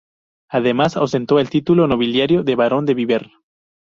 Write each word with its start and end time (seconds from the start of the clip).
Además, 0.49 0.97
ostentó 0.97 1.37
el 1.37 1.51
título 1.51 1.85
nobiliario 1.85 2.41
de 2.41 2.55
barón 2.55 2.87
de 2.87 2.95
Viver. 2.95 3.29